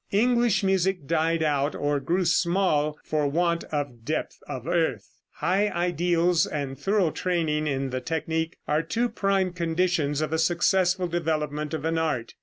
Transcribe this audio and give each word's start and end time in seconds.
English 0.11 0.63
music 0.63 1.05
died 1.05 1.43
out, 1.43 1.75
or 1.75 1.99
grew 1.99 2.25
small, 2.25 2.97
for 3.03 3.27
want 3.27 3.63
of 3.65 4.03
depth 4.03 4.39
of 4.47 4.67
earth. 4.67 5.07
High 5.33 5.67
ideals 5.69 6.47
and 6.47 6.75
thorough 6.75 7.11
training 7.11 7.67
in 7.67 7.91
the 7.91 8.01
technique 8.01 8.57
are 8.67 8.81
two 8.81 9.07
prime 9.09 9.53
conditions 9.53 10.19
of 10.19 10.33
a 10.33 10.39
successful 10.39 11.05
development 11.07 11.75
of 11.75 11.85
an 11.85 11.99
art. 11.99 12.33